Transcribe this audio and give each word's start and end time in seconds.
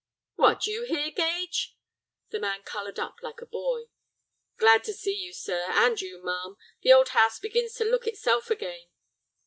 "What, 0.33 0.65
you 0.65 0.85
here, 0.85 1.11
Gage?" 1.11 1.75
The 2.31 2.39
man 2.39 2.63
colored 2.63 2.97
up 2.97 3.17
like 3.21 3.39
a 3.39 3.45
boy. 3.45 3.83
"Glad 4.57 4.83
to 4.85 4.93
see 4.93 5.13
you, 5.13 5.31
sir, 5.31 5.67
and 5.69 6.01
you, 6.01 6.23
ma'am. 6.23 6.55
The 6.81 6.91
old 6.91 7.09
house 7.09 7.37
begins 7.37 7.75
to 7.75 7.85
look 7.85 8.07
itself 8.07 8.49
again." 8.49 8.89